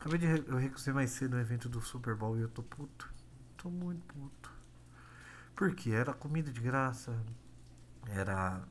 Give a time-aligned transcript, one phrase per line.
[0.00, 0.26] Acabei de.
[0.26, 3.12] Re eu recusei mais cedo no evento do Super Bowl e eu tô puto.
[3.56, 4.52] Tô muito puto.
[5.56, 7.18] Porque era comida de graça.
[8.06, 8.62] Era.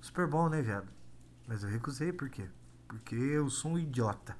[0.00, 0.88] Super Bowl, né, viado?
[1.48, 2.48] Mas eu recusei por quê?
[2.86, 4.36] Porque eu sou um idiota.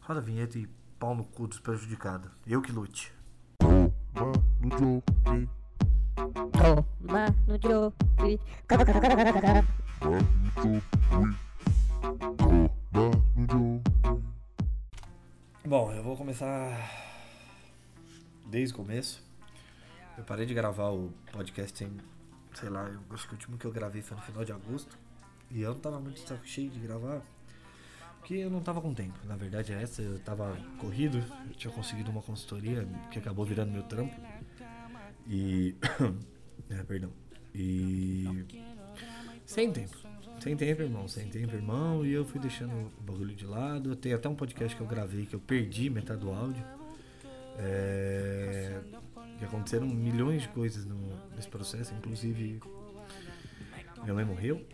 [0.00, 0.66] Roda a vinheta e
[0.98, 2.30] pau no cu dos prejudicados.
[2.46, 3.12] Eu que lute.
[3.58, 4.32] Toma
[7.46, 7.94] no jogo.
[15.64, 16.90] Bom, eu vou começar
[18.46, 19.22] desde o começo.
[20.16, 21.96] Eu parei de gravar o podcast em,
[22.54, 24.98] sei lá, eu acho que o último que eu gravei foi no final de agosto.
[25.50, 27.22] E eu não tava muito cheio de gravar.
[28.18, 29.18] Porque eu não tava com tempo.
[29.26, 33.82] Na verdade essa, eu tava corrido, eu tinha conseguido uma consultoria que acabou virando meu
[33.82, 34.14] trampo.
[35.26, 35.76] E.
[36.70, 37.12] é, perdão.
[37.54, 38.46] E.
[39.44, 40.07] Sem tempo.
[40.40, 41.08] Sem tempo, irmão.
[41.08, 42.04] Sem tempo, irmão.
[42.04, 43.94] E eu fui deixando o bagulho de lado.
[43.96, 46.64] Tem até um podcast que eu gravei que eu perdi metade do áudio.
[47.58, 48.80] É...
[49.40, 50.96] E aconteceram milhões de coisas no,
[51.34, 51.94] nesse processo.
[51.94, 52.60] Inclusive,
[54.02, 54.64] minha mãe morreu,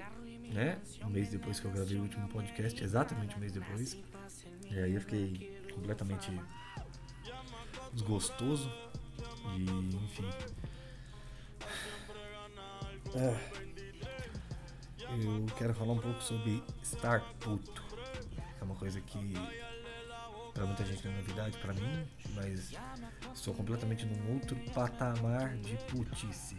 [0.52, 0.78] né?
[1.04, 2.82] Um mês depois que eu gravei o último podcast.
[2.82, 3.96] Exatamente um mês depois.
[4.70, 6.30] E aí eu fiquei completamente
[7.92, 8.70] desgostoso.
[9.56, 9.62] E,
[9.96, 10.28] enfim.
[13.16, 13.73] É.
[15.22, 17.82] Eu quero falar um pouco sobre estar puto.
[18.60, 19.34] É uma coisa que
[20.52, 22.72] para muita gente não é novidade para mim, mas
[23.34, 26.56] estou completamente num outro patamar de putice.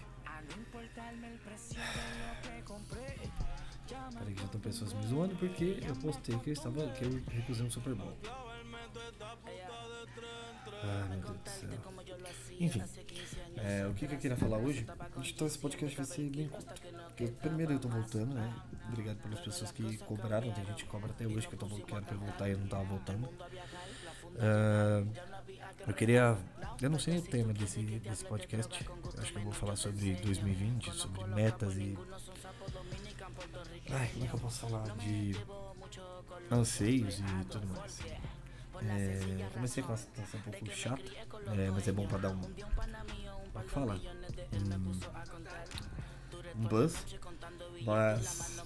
[4.14, 7.22] Peraí que já estão pessoas me zoando porque eu postei que eu estava que eu
[7.30, 8.18] recusei um Super Bowl.
[10.84, 11.70] Ai meu Deus do céu.
[12.60, 12.84] Enfim,
[13.58, 14.86] é, o que, que eu queria falar hoje?
[15.28, 16.74] Então esse podcast vai ser bem curto.
[17.16, 18.54] Porque, primeiro eu tô voltando, né?
[18.90, 22.06] Obrigado pelas pessoas que cobraram, tem gente que cobra até hoje que eu tô querendo
[22.06, 23.26] pra eu voltar e eu não tava voltando.
[24.36, 25.08] Uh,
[25.88, 26.38] eu queria.
[26.82, 28.86] Eu não sei o tema desse, desse podcast.
[28.86, 31.98] Eu acho que eu vou falar sobre 2020, sobre metas e.
[33.92, 34.84] Ai, como é que eu posso falar?
[34.98, 35.38] De
[36.52, 38.02] anseios e tudo mais.
[38.82, 41.02] É, comecei com uma situação um pouco chata,
[41.58, 42.42] é, mas é bom pra dar um.
[42.42, 42.60] Como
[43.56, 44.02] é que fala?
[46.58, 47.06] Um buzz.
[47.86, 48.62] Mas.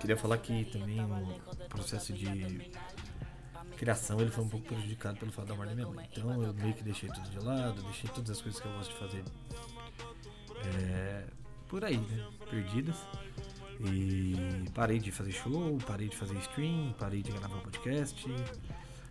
[0.00, 2.70] Queria falar que também o processo de
[3.76, 6.08] criação ele foi um pouco prejudicado pelo fato da morte da minha mãe.
[6.12, 8.90] Então eu meio que deixei tudo de lado, deixei todas as coisas que eu gosto
[8.90, 9.24] de fazer
[10.64, 11.24] é,
[11.68, 12.28] por aí, né?
[12.48, 12.96] Perdidas.
[13.80, 18.24] E parei de fazer show, parei de fazer stream, parei de gravar podcast.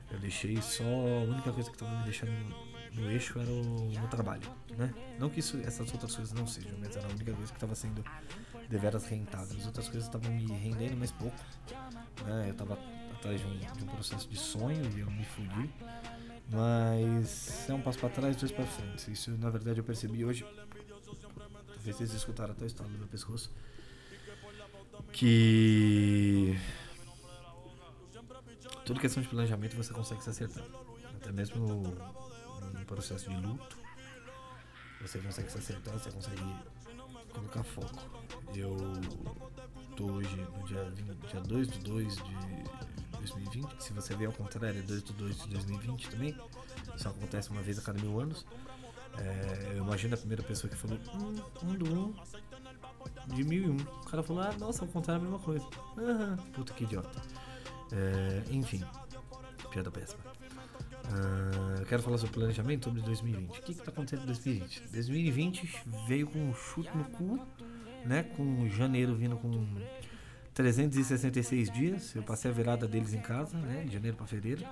[0.09, 0.83] Eu deixei só.
[0.83, 4.43] A única coisa que estava me deixando no eixo era o meu trabalho,
[4.77, 4.93] né?
[5.19, 7.75] Não que isso, essas outras coisas não sejam, mas era a única coisa que estava
[7.75, 8.03] sendo
[8.69, 9.57] deveras rentável.
[9.57, 11.37] As outras coisas estavam me rendendo mais pouco,
[12.25, 12.47] né?
[12.47, 12.77] Eu estava
[13.13, 15.69] atrás de um, de um, processo de sonho e eu me fudi.
[16.49, 19.11] Mas é um passo para trás, dois para frente.
[19.11, 20.45] Isso na verdade eu percebi hoje.
[21.73, 23.51] Talvez vocês escutaram até o estado do meu pescoço
[25.13, 26.57] que
[28.85, 30.63] tudo questão de planejamento você consegue se acertar.
[31.15, 31.95] Até mesmo
[32.93, 33.77] processo de luto,
[35.01, 36.55] você consegue se acertar, você consegue
[37.33, 37.99] colocar foco.
[38.55, 38.77] Eu
[39.97, 42.23] tô hoje no dia, 20, dia 2 de 2 de
[43.17, 43.83] 2020.
[43.83, 46.37] Se você ver ao contrário, é 2 de 2 de 2020 também.
[46.95, 48.45] Isso acontece uma vez a cada mil anos.
[49.17, 52.13] É, eu imagino a primeira pessoa que falou 1 um, um do 1 um,
[53.35, 53.75] de 1001.
[53.75, 55.67] O cara falou, ah, nossa, ao contrário é a mesma coisa.
[55.97, 57.21] Aham, puta que idiota.
[57.91, 58.83] É, enfim,
[59.71, 60.21] piada péssima.
[61.05, 63.59] Uh, eu quero falar sobre planejamento sobre 2020.
[63.59, 64.83] O que está acontecendo em 2020?
[64.87, 67.45] 2020 veio com um chute no cu,
[68.05, 68.23] né?
[68.23, 69.51] Com janeiro vindo com
[70.53, 72.15] 366 dias.
[72.15, 73.83] Eu passei a virada deles em casa, né?
[73.83, 74.63] De janeiro para fevereiro.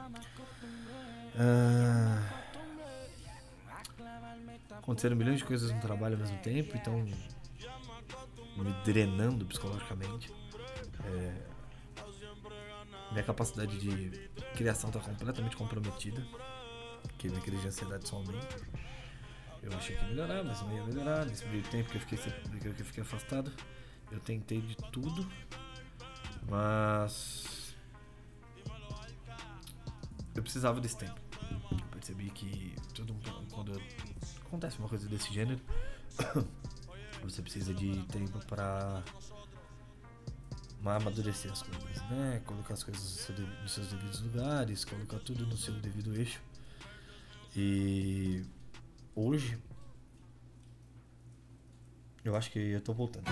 [1.35, 2.23] Uh,
[4.77, 7.03] aconteceram milhões de coisas no trabalho ao mesmo tempo, então
[8.57, 10.31] me drenando psicologicamente.
[11.03, 11.33] É,
[13.11, 16.25] minha capacidade de criação está completamente comprometida,
[17.01, 18.55] porque minha crise de ansiedade só aumenta.
[19.61, 21.25] Eu achei que ia melhorar, mas não ia melhorar.
[21.25, 23.51] Nesse meio tempo que eu fiquei, que eu fiquei afastado,
[24.11, 25.29] eu tentei de tudo,
[26.49, 27.75] mas
[30.35, 31.19] eu precisava desse tempo.
[31.71, 33.15] Eu percebi que todo
[33.51, 33.79] quando
[34.45, 35.61] acontece uma coisa desse gênero
[37.23, 39.03] Você precisa de tempo para
[40.83, 42.41] amadurecer as coisas, né?
[42.45, 43.29] Colocar as coisas
[43.61, 46.41] nos seus devidos lugares, colocar tudo no seu devido eixo.
[47.55, 48.45] E
[49.13, 49.57] hoje
[52.23, 53.25] eu acho que eu tô voltando.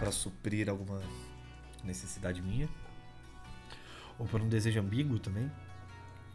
[0.00, 0.98] Para suprir alguma
[1.84, 2.66] necessidade minha,
[4.18, 5.52] ou por um desejo ambíguo também.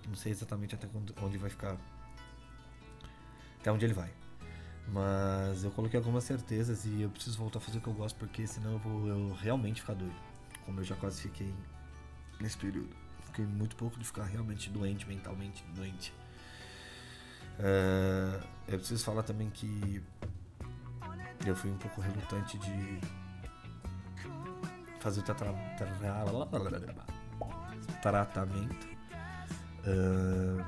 [0.07, 0.87] Não sei exatamente até
[1.23, 1.75] onde vai ficar,
[3.59, 4.13] até onde ele vai.
[4.87, 8.15] Mas eu coloquei algumas certezas e eu preciso voltar a fazer o que eu gosto,
[8.17, 10.15] porque senão eu vou eu realmente ficar doido.
[10.63, 11.51] Como eu já quase fiquei
[12.39, 12.95] nesse período.
[13.23, 16.13] Fiquei muito pouco de ficar realmente doente, mentalmente doente.
[17.57, 20.03] Uh, eu preciso falar também que
[21.47, 23.24] eu fui um pouco relutante de
[25.05, 25.23] fazer o
[28.01, 28.87] tratamento.
[29.85, 30.65] Uh,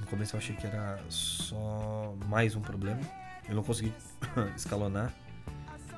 [0.00, 3.00] no começo eu achei que era só mais um problema.
[3.48, 3.94] Eu não consegui
[4.56, 5.14] escalonar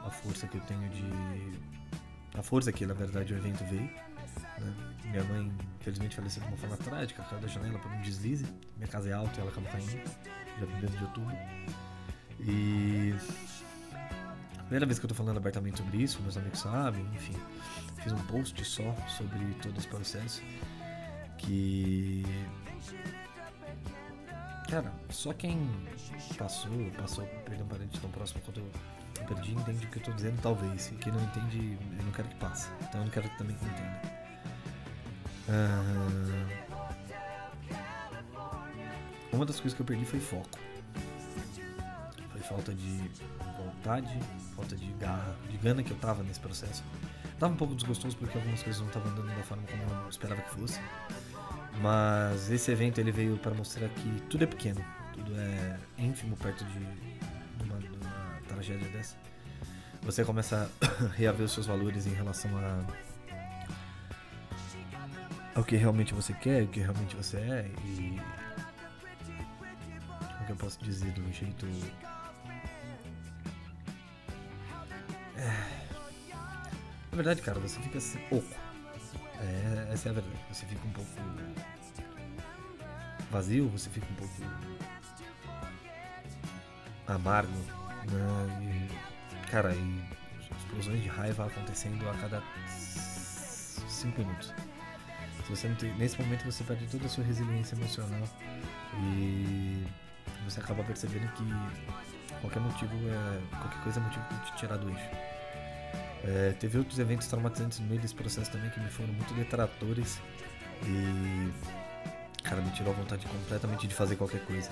[0.04, 1.10] a força que eu tenho de.
[2.38, 3.90] A força que na verdade o evento veio.
[4.58, 4.74] Né?
[5.04, 8.44] Minha mãe, infelizmente, faleceu de uma forma trágica, caiu da janela por um deslize.
[8.76, 10.10] Minha casa é alta e ela acabou caindo,
[10.60, 11.36] já primeiro de outubro.
[12.38, 13.14] E.
[14.72, 17.34] Primeira vez que eu tô falando abertamente sobre isso, meus amigos sabem, enfim.
[18.02, 20.42] Fiz um post só sobre todo esse processo.
[21.36, 22.24] Que.
[24.70, 25.69] Cara, só quem
[26.38, 30.12] passou, passou, perdeu um parente tão próximo quanto eu perdi, entende o que eu tô
[30.12, 30.86] dizendo, talvez.
[30.90, 32.70] E quem não entende, eu não quero que passe.
[32.80, 34.00] Então eu não quero também que entenda.
[39.34, 40.58] Uma das coisas que eu perdi foi foco.
[42.30, 43.10] Foi falta de
[43.72, 44.19] vontade,
[44.54, 46.82] falta de garra, de gana que eu tava nesse processo.
[47.38, 50.40] Tava um pouco desgostoso porque algumas coisas não estavam andando da forma como eu esperava
[50.42, 50.80] que fosse.
[51.80, 56.64] Mas esse evento ele veio para mostrar que tudo é pequeno, tudo é ínfimo perto
[56.64, 56.78] de,
[57.64, 59.16] uma, de uma tragédia dessa.
[60.02, 63.12] Você começa a reaver os seus valores em relação a
[65.54, 68.19] ao que realmente você quer, o que realmente você é e
[70.42, 71.66] como que eu posso dizer do jeito
[77.22, 78.48] verdade cara você fica assim, pouco
[79.40, 81.10] é, essa é a verdade você fica um pouco
[83.30, 84.34] vazio você fica um pouco
[87.06, 87.52] amargo
[88.10, 88.90] né?
[89.40, 90.02] e, cara e
[90.58, 94.52] explosões de raiva acontecendo a cada cinco minutos
[95.48, 98.26] você não tem, nesse momento você perde toda a sua resiliência emocional
[98.98, 99.86] e
[100.44, 101.44] você acaba percebendo que
[102.40, 105.42] qualquer motivo é qualquer coisa é motivo para te tirar do eixo.
[106.24, 110.20] É, teve outros eventos traumatizantes no meio desse processo também que me foram muito detratores
[110.86, 111.50] e
[112.42, 114.70] cara me tirou a vontade completamente de fazer qualquer coisa.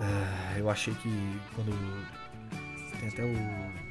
[0.00, 1.72] É, eu achei que quando
[2.98, 3.88] tem até o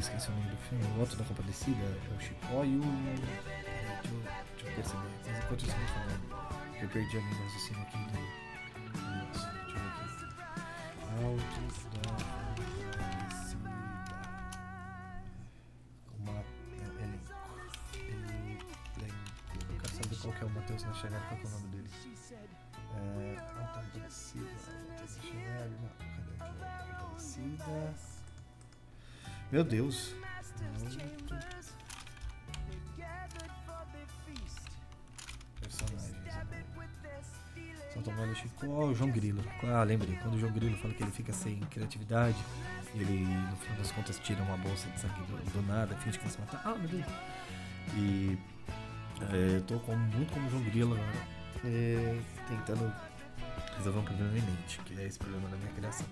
[0.00, 2.80] eu esqueci o nome do filme, o Otto da Compadecida, é o Chicó e o.
[4.00, 6.24] Deixa eu, perceber, mas enquanto isso eu falando,
[6.80, 8.18] eu perdi a minha raciocínio aqui do.
[8.98, 10.06] Nossa, deixa eu ver aqui.
[11.22, 11.60] Alto
[11.98, 12.09] da
[20.60, 21.90] Matheus na chegada, qual é o nome dele.
[22.94, 24.44] É, da Compadecida.
[24.44, 26.42] Matheus na chegada, não, cadê aqui?
[26.42, 27.64] Alto da Compadecida.
[29.50, 30.14] Meu Deus.
[35.60, 36.20] Personagens.
[37.94, 38.66] São Tomás Chico.
[38.66, 39.42] Oh, o João Grilo.
[39.64, 40.14] Ah, lembrei.
[40.16, 42.36] Quando o João Grilo fala que ele fica sem criatividade,
[42.94, 46.24] ele no final das contas tira uma bolsa de sangue do, do nada, finge que
[46.24, 46.60] vai se matar.
[46.66, 47.06] Ah, meu Deus.
[47.96, 48.38] E
[49.32, 51.26] é, eu tô com, muito como João Grilo agora,
[51.64, 52.92] é, tentando
[53.76, 56.06] resolver um problema iminente, que é esse problema da minha criação.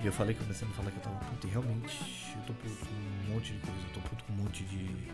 [0.00, 2.76] E eu falei, comecei a falar que eu tava puto, e realmente eu tô puto
[2.76, 5.10] com um monte de coisa, eu tô puto com um monte de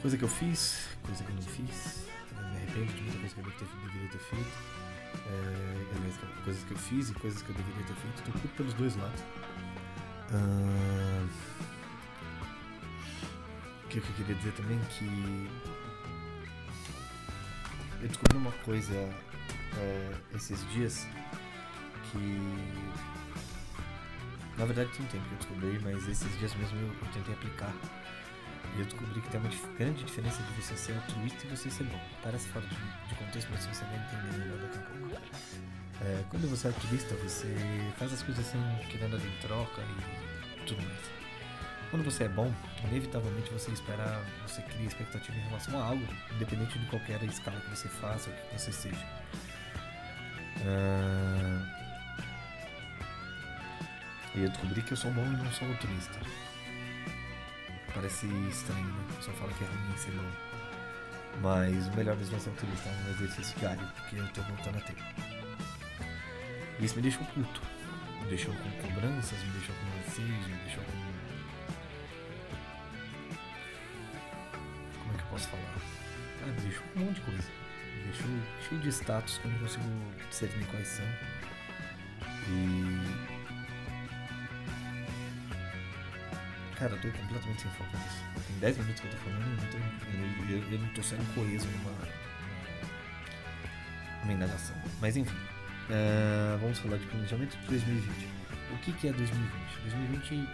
[0.00, 2.06] coisa que eu fiz, coisa que eu não fiz,
[2.36, 4.58] eu me arrependo de muita coisa que eu deveria ter feito,
[5.26, 8.74] é, coisas que eu fiz e coisas que eu deveria ter feito, tô puto pelos
[8.74, 9.22] dois lados.
[13.90, 15.48] Que eu queria dizer também que
[18.00, 21.06] eu descobri uma coisa é, esses dias
[22.10, 22.38] que
[24.56, 27.34] na verdade tem um tempo que eu descobri, mas esses dias mesmo eu, eu tentei
[27.34, 27.74] aplicar.
[28.76, 31.84] E eu descobri que tem uma grande diferença de você ser altruísta e você ser
[31.84, 32.00] bom.
[32.22, 32.76] Parece fora de,
[33.08, 35.16] de contexto, mas você vai entender melhor daqui a pouco.
[36.02, 37.56] É, quando você é altruísta, você
[37.98, 41.20] faz as coisas sem querer nada em troca e tudo mais.
[41.90, 42.52] Quando você é bom,
[42.84, 47.70] inevitavelmente você espera, você cria expectativa em relação a algo, independente de qualquer escala que
[47.70, 49.06] você faça ou que você seja.
[50.60, 51.66] Uh,
[54.36, 56.20] e eu descobri que eu sou bom e não sou otimista.
[57.92, 59.04] Parece estranho, né?
[59.10, 60.30] O pessoal fala que é ruim ser bom.
[61.42, 64.78] Mas o melhor mesmo é ser otimista, é um exercício diário, porque eu tô voltando
[64.78, 64.94] a ter.
[66.78, 67.60] E isso me deixou puto.
[68.22, 71.09] me deixou com cobranças, me deixou com anseios, me deixou com.
[75.40, 75.80] Posso falar?
[76.46, 77.48] Me deixou um monte de coisa.
[77.96, 78.30] Me deixou
[78.68, 79.84] cheio de status que eu não consigo
[80.28, 81.06] discernir quais são.
[82.48, 83.00] E.
[86.76, 88.24] Cara, eu tô completamente sem foco nisso.
[88.46, 91.34] Tem 10 minutos que eu tô falando e não eu, eu, eu não tô sendo
[91.34, 91.92] coeso numa,
[94.22, 94.76] numa indagação.
[95.00, 95.36] Mas enfim.
[95.90, 98.28] Uh, vamos falar de planejamento de 2020.
[98.72, 99.80] O que, que é 2020?
[99.82, 100.48] 2020,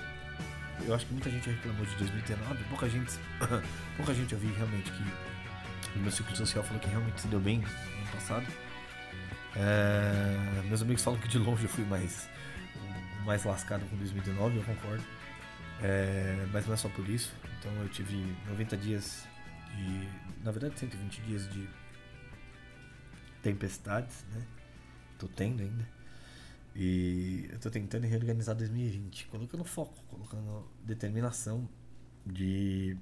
[0.85, 3.13] eu acho que muita gente reclamou de 2019, pouca gente,
[3.97, 5.03] pouca gente eu vi realmente que
[5.97, 8.47] o meu ciclo social falou que realmente se deu bem no ano passado.
[9.57, 12.29] Uh, meus amigos falam que de longe eu fui mais,
[13.25, 15.03] mais lascado com 2019, eu concordo.
[15.03, 17.33] Uh, mas não é só por isso.
[17.59, 18.17] Então eu tive
[18.49, 19.27] 90 dias
[19.75, 20.09] de.
[20.45, 21.69] Na verdade, 120 dias de
[23.43, 24.43] tempestades, né?
[25.19, 25.96] tô tendo ainda.
[26.79, 31.67] E eu tô tentando reorganizar 2020, colocando foco, colocando determinação
[32.27, 32.95] de.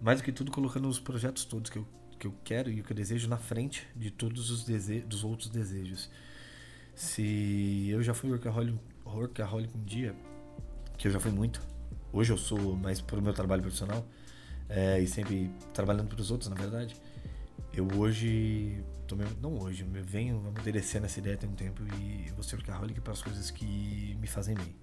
[0.00, 1.88] Mais do que tudo, colocando os projetos todos que eu,
[2.20, 5.24] que eu quero e o que eu desejo na frente de todos os dese dos
[5.24, 6.08] outros desejos.
[6.94, 10.14] Se eu já fui workaholic, workaholic um dia,
[10.96, 11.60] que eu já fui muito,
[12.12, 14.06] hoje eu sou mais pro meu trabalho profissional
[14.68, 16.94] é, e sempre trabalhando para os outros, na verdade.
[17.72, 18.80] Eu hoje
[19.16, 22.62] tô não hoje, eu venho amadurecendo essa ideia tem um tempo e eu vou ser
[22.62, 24.74] para as coisas que me fazem bem.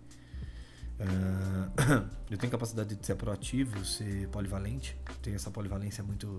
[0.99, 6.37] Uh, eu tenho capacidade de ser proativo, ser polivalente, tenho essa polivalência muito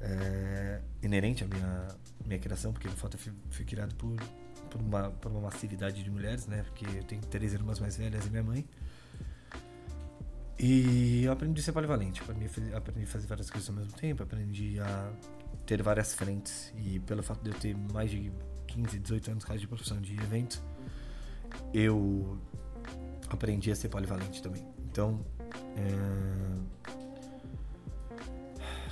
[0.00, 1.88] é, inerente à minha,
[2.24, 4.16] minha criação, porque no fato eu fui, fui criado por,
[4.70, 6.62] por, uma, por uma massividade de mulheres, né?
[6.62, 8.66] Porque eu tenho três irmãs mais velhas e minha mãe.
[10.58, 14.78] E eu aprendi a ser polivalente, aprendi a fazer várias coisas ao mesmo tempo, aprendi
[14.78, 15.12] a
[15.66, 16.72] ter várias frentes.
[16.76, 18.32] E pelo fato de eu ter mais de
[18.66, 20.62] 15, 18 anos de profissão de evento,
[21.72, 22.38] eu
[23.28, 24.66] aprendi a ser polivalente também.
[24.90, 25.24] Então,
[25.76, 25.90] é...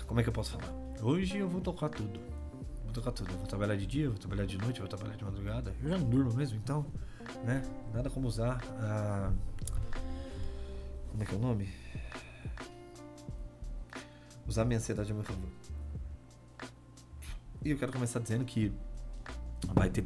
[0.07, 0.73] como é que eu posso falar?
[1.02, 2.21] Hoje eu vou tocar tudo.
[2.85, 3.33] Vou tocar tudo.
[3.37, 5.75] Vou trabalhar de dia, vou trabalhar de noite, vou trabalhar de madrugada.
[5.83, 6.87] Eu já não durmo mesmo, então,
[7.45, 7.62] né?
[7.92, 9.33] Nada como usar a.
[11.11, 11.69] Como é que é o nome?
[14.47, 15.49] Usar minha ansiedade a meu favor.
[17.64, 18.73] E eu quero começar dizendo que
[19.73, 20.04] vai ter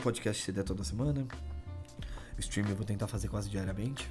[0.00, 1.26] podcast se der toda semana.
[2.38, 4.08] Stream eu vou tentar fazer quase diariamente.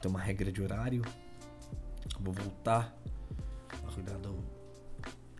[0.00, 1.02] Tem uma regra de horário.
[2.20, 2.96] vou voltar
[3.84, 4.44] a cuidar do,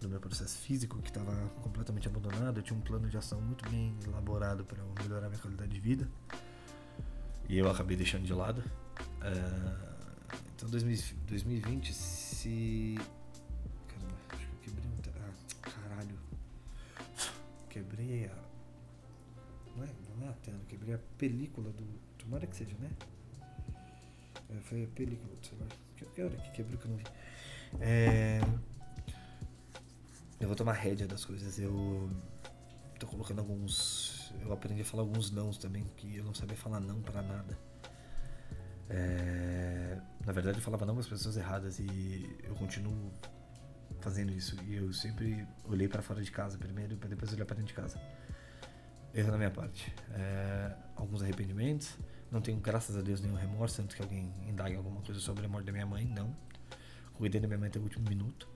[0.01, 1.33] do meu processo físico que estava
[1.63, 2.59] completamente abandonado.
[2.59, 6.09] Eu tinha um plano de ação muito bem elaborado para melhorar minha qualidade de vida.
[7.49, 8.65] E eu acabei deixando de lado.
[9.21, 9.97] Uh,
[10.57, 12.99] então 2020 se
[17.77, 18.35] quebrei a.
[19.77, 21.85] Não é, não é a tela, quebrei a película do.
[22.17, 22.91] Tomara que seja, né?
[24.49, 25.67] É, foi a película, sei lá.
[26.15, 27.05] Que hora que quebrou que eu não vi?
[27.81, 28.41] É,
[30.41, 31.59] eu vou tomar rédea das coisas.
[31.59, 32.11] Eu
[32.99, 34.33] tô colocando alguns.
[34.41, 37.59] Eu aprendi a falar alguns nãos também, que eu não sabia falar não para nada.
[38.89, 43.13] É, na verdade, eu falava não para as pessoas erradas e eu continuo
[44.07, 44.57] fazendo isso.
[44.69, 47.75] E eu sempre olhei para fora de casa primeiro, para depois olhar para dentro de
[47.75, 48.01] casa.
[49.13, 49.93] Erro da minha parte.
[50.13, 51.99] É, alguns arrependimentos.
[52.31, 55.49] Não tenho, graças a Deus, nenhum remorso, tanto que alguém indague alguma coisa sobre a
[55.49, 56.37] morte da minha mãe, não.
[57.15, 58.49] Cuidei da minha mãe até o último minuto.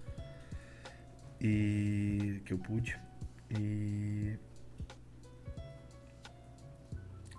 [1.40, 2.42] E.
[2.44, 2.96] que eu pude.
[3.50, 4.38] E.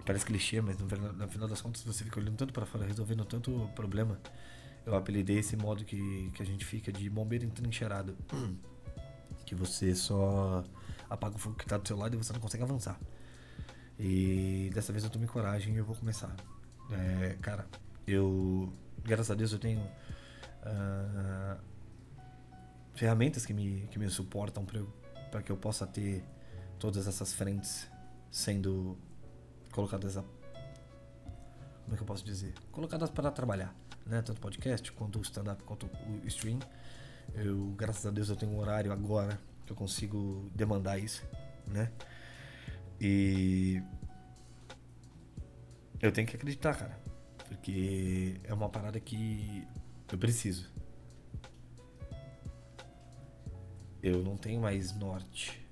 [0.06, 3.24] Parece clichê, mas no, no final das contas você fica olhando tanto para fora, resolvendo
[3.24, 4.20] tanto problema
[4.86, 8.18] eu apelidei esse modo que, que a gente fica de bombeiro entrincheirado.
[9.46, 10.64] Que você só
[11.10, 13.00] apaga o fogo que tá do seu lado e você não consegue avançar.
[14.00, 16.34] E dessa vez eu tomei coragem e eu vou começar.
[16.90, 17.68] É, cara,
[18.08, 18.72] eu.
[19.04, 19.82] Graças a Deus eu tenho.
[19.82, 21.60] Uh,
[22.94, 24.66] ferramentas que me, que me suportam
[25.32, 26.24] para que eu possa ter
[26.80, 27.88] todas essas frentes
[28.30, 28.98] sendo
[29.72, 30.24] colocadas a.
[31.84, 32.54] Como é que eu posso dizer?
[32.72, 34.22] Colocadas para trabalhar né?
[34.22, 36.60] Tanto podcast quanto o stand-up quanto o stream.
[37.34, 41.25] Eu, graças a Deus, eu tenho um horário agora que eu consigo demandar isso,
[41.67, 41.91] né?
[43.00, 43.81] E
[46.01, 47.00] eu tenho que acreditar, cara,
[47.48, 49.67] porque é uma parada que
[50.12, 50.70] eu preciso.
[54.03, 55.65] Eu não tenho mais norte,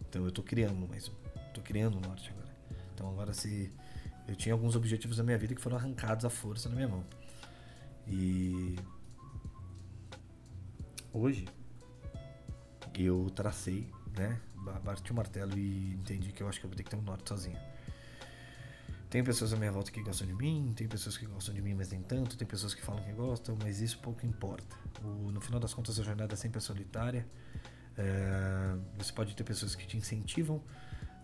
[0.00, 1.10] então eu tô criando mais,
[1.54, 2.56] tô criando norte agora.
[2.92, 3.72] Então agora se
[4.26, 7.04] eu tinha alguns objetivos na minha vida que foram arrancados à força na minha mão.
[8.08, 8.76] E
[11.12, 11.46] hoje
[12.94, 14.40] eu tracei né?
[14.82, 17.02] Bati o martelo e entendi que eu acho que eu vou ter que ter um
[17.02, 17.58] norte sozinho.
[19.08, 21.74] Tem pessoas à minha volta que gostam de mim, tem pessoas que gostam de mim,
[21.74, 24.76] mas nem tanto, tem pessoas que falam que gostam, mas isso pouco importa.
[25.02, 27.26] O, no final das contas, a jornada é sempre é solitária.
[27.96, 30.60] É, você pode ter pessoas que te incentivam,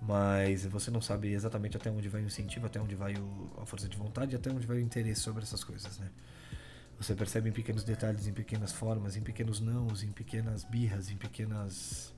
[0.00, 3.66] mas você não sabe exatamente até onde vai o incentivo, até onde vai o, a
[3.66, 6.08] força de vontade, até onde vai o interesse sobre essas coisas, né?
[6.98, 11.16] Você percebe em pequenos detalhes, em pequenas formas, em pequenos nãos, em pequenas birras, em
[11.16, 12.14] pequenas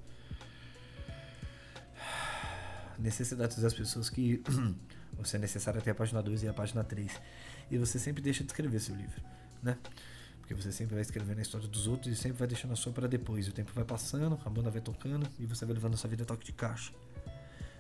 [2.99, 4.43] necessidades das pessoas que
[5.17, 7.21] você é necessário até a página 2 e a página 3.
[7.71, 9.23] E você sempre deixa de escrever seu livro,
[9.63, 9.79] né?
[10.41, 12.93] Porque você sempre vai escrevendo a história dos outros e sempre vai deixando a sua
[12.93, 13.49] para depois.
[13.49, 16.23] O tempo vai passando, a banda vai tocando e você vai levando a sua vida
[16.23, 16.93] a toque de caixa.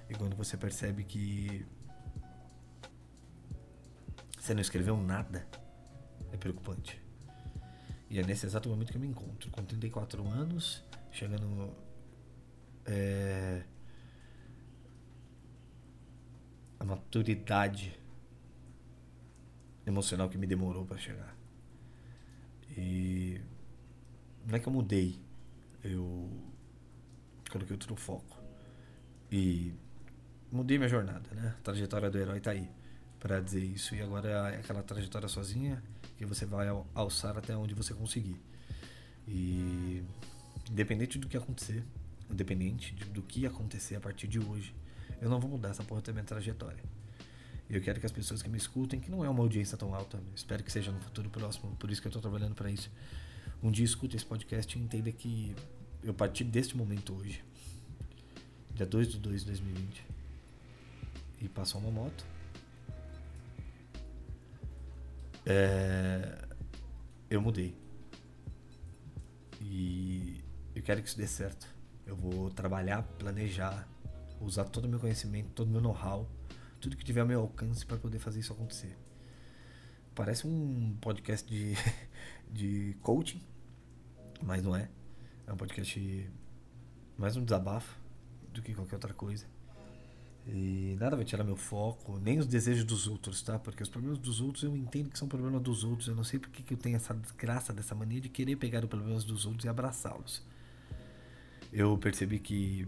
[0.08, 1.66] E quando você percebe que
[4.40, 5.46] você não escreveu nada,
[6.34, 7.00] é preocupante.
[8.10, 11.72] E é nesse exato momento que eu me encontro, com 34 anos, chegando.
[12.86, 13.62] É,
[16.78, 17.98] a maturidade
[19.86, 21.34] emocional que me demorou para chegar.
[22.76, 23.40] E
[24.46, 25.18] não é que eu mudei,
[25.82, 26.30] eu
[27.50, 28.38] coloquei outro foco.
[29.30, 29.72] E
[30.52, 31.54] mudei minha jornada, né?
[31.58, 32.68] A trajetória do herói tá aí
[33.18, 33.94] para dizer isso.
[33.94, 35.82] E agora é aquela trajetória sozinha
[36.16, 38.40] que você vai alçar até onde você conseguir.
[39.26, 40.02] E
[40.70, 41.84] independente do que acontecer,
[42.30, 44.74] independente do que acontecer a partir de hoje,
[45.20, 46.82] eu não vou mudar essa porra da minha trajetória.
[47.68, 50.22] Eu quero que as pessoas que me escutem, que não é uma audiência tão alta,
[50.34, 52.90] espero que seja no futuro próximo, por isso que eu estou trabalhando para isso.
[53.62, 55.54] Um dia escute esse podcast e entenda que
[56.02, 57.42] eu parti deste momento hoje,
[58.74, 60.04] dia 2 de 2 de 2020,
[61.40, 62.33] e passou uma moto.
[65.46, 66.38] É,
[67.28, 67.76] eu mudei.
[69.60, 70.42] E
[70.74, 71.66] eu quero que isso dê certo.
[72.06, 73.88] Eu vou trabalhar, planejar,
[74.40, 76.28] usar todo o meu conhecimento, todo o meu know-how,
[76.80, 78.96] tudo que tiver ao meu alcance para poder fazer isso acontecer.
[80.14, 81.74] Parece um podcast de,
[82.50, 83.42] de coaching,
[84.42, 84.88] mas não é.
[85.46, 86.30] É um podcast
[87.16, 87.98] mais um desabafo
[88.52, 89.46] do que qualquer outra coisa.
[90.46, 93.58] E nada vai tirar meu foco, nem os desejos dos outros, tá?
[93.58, 96.08] Porque os problemas dos outros eu entendo que são problemas dos outros.
[96.08, 98.90] Eu não sei porque que eu tenho essa desgraça dessa mania de querer pegar os
[98.90, 100.42] problemas dos outros e abraçá-los.
[101.72, 102.86] Eu percebi que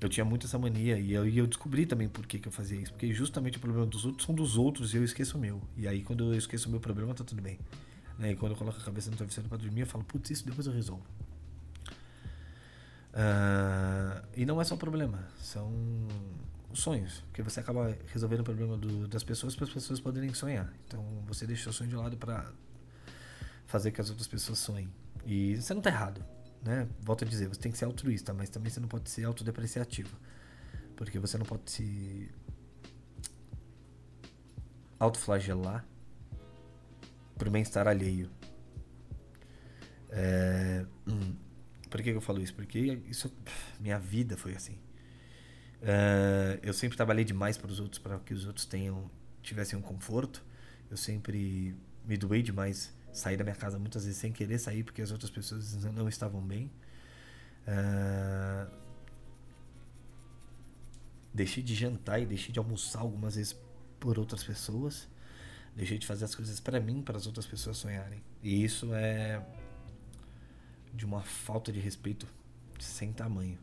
[0.00, 2.52] eu tinha muito essa mania e eu, e eu descobri também por que, que eu
[2.52, 2.92] fazia isso.
[2.92, 5.60] Porque justamente o problema dos outros são dos outros e eu esqueço o meu.
[5.76, 7.58] E aí quando eu esqueço o meu problema, tá tudo bem.
[8.18, 8.32] Né?
[8.32, 10.66] E quando eu coloco a cabeça no travesseiro para dormir, eu falo, putz, isso depois
[10.66, 11.02] eu resolvo.
[13.12, 15.72] Uh, e não é só problema, são
[16.72, 17.20] sonhos.
[17.28, 20.72] Porque você acaba resolvendo o problema do, das pessoas para as pessoas poderem sonhar.
[20.86, 22.52] Então você deixa o sonho de lado para
[23.66, 24.88] fazer que as outras pessoas sonhem.
[25.26, 26.24] E você não tá errado
[26.62, 26.88] né?
[27.00, 30.16] Volto a dizer, você tem que ser altruísta, mas também você não pode ser autodepreciativo.
[30.96, 32.30] Porque você não pode se
[34.98, 35.84] autoflagelar
[37.36, 38.28] pro bem-estar alheio.
[40.10, 41.36] É, hum,
[41.88, 42.54] por que, eu falo isso?
[42.54, 42.78] Porque
[43.08, 43.32] isso,
[43.78, 44.78] minha vida foi assim.
[45.82, 49.10] É, eu sempre trabalhei demais para os outros, para que os outros tenham
[49.42, 50.44] tivessem um conforto.
[50.90, 55.02] Eu sempre me doei demais saí da minha casa muitas vezes sem querer sair porque
[55.02, 56.70] as outras pessoas não estavam bem.
[57.66, 58.70] Uh,
[61.34, 63.56] deixei de jantar e deixei de almoçar algumas vezes
[63.98, 65.08] por outras pessoas.
[65.74, 68.22] Deixei de fazer as coisas para mim, para as outras pessoas sonharem.
[68.42, 69.44] E isso é
[70.92, 72.26] de uma falta de respeito
[72.78, 73.58] sem tamanho.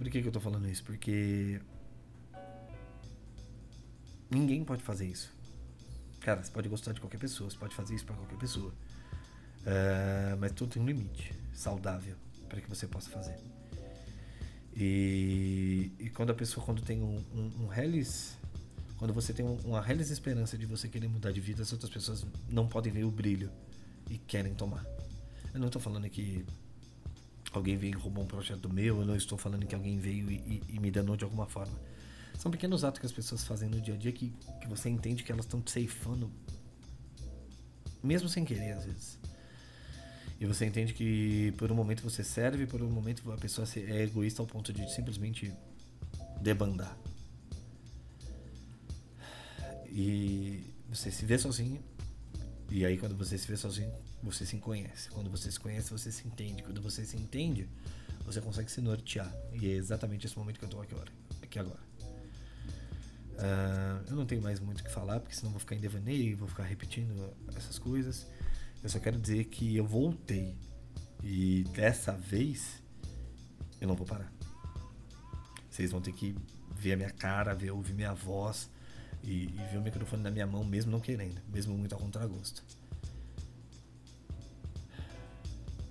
[0.00, 0.82] Por que, que eu tô falando isso?
[0.82, 1.60] Porque
[4.30, 5.30] Ninguém pode fazer isso.
[6.20, 8.70] Cara, você pode gostar de qualquer pessoa, você pode fazer isso para qualquer pessoa.
[8.70, 12.14] Uh, mas tudo tem um limite saudável
[12.48, 13.36] para que você possa fazer.
[14.74, 17.68] E, e, quando a pessoa quando tem um, um, um
[18.96, 22.24] quando você tem uma reles esperança de você querer mudar de vida, as outras pessoas
[22.48, 23.50] não podem ver o brilho
[24.08, 24.86] e querem tomar.
[25.52, 26.46] Eu não estou falando que
[27.52, 30.34] alguém veio e roubou um projeto meu, eu não estou falando que alguém veio e,
[30.34, 31.78] e, e me danou de alguma forma.
[32.38, 35.22] São pequenos atos que as pessoas fazem no dia a dia que, que você entende
[35.22, 36.30] que elas estão te ceifando,
[38.02, 39.18] mesmo sem querer, às vezes.
[40.40, 44.04] E você entende que por um momento você serve, por um momento a pessoa é
[44.04, 45.52] egoísta ao ponto de simplesmente
[46.40, 46.96] debandar.
[49.86, 51.82] E você se vê sozinho.
[52.70, 55.10] E aí quando você se vê sozinho, você se conhece.
[55.10, 56.62] Quando você se conhece, você se entende.
[56.62, 57.68] Quando você se entende,
[58.24, 59.32] você consegue se nortear.
[59.52, 60.94] E é exatamente esse momento que eu estou aqui,
[61.42, 61.80] aqui agora.
[63.40, 66.36] Uh, eu não tenho mais muito o que falar, porque senão vou ficar em devaneio,
[66.36, 68.26] vou ficar repetindo essas coisas.
[68.82, 70.54] Eu só quero dizer que eu voltei.
[71.22, 72.82] E dessa vez,
[73.80, 74.30] eu não vou parar.
[75.70, 76.34] Vocês vão ter que
[76.70, 78.70] ver a minha cara, ver, ouvir minha voz
[79.22, 82.62] e, e ver o microfone na minha mão, mesmo não querendo, mesmo muito a contragosto.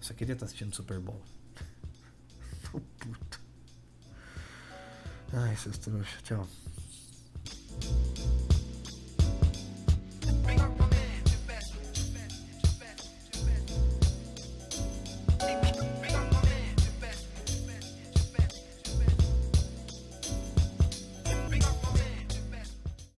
[0.09, 1.21] só queria estar assistindo Super Bowl.
[2.71, 3.39] Sou puto.
[5.33, 6.21] Ai, seus trouxas.
[6.23, 6.47] Tchau.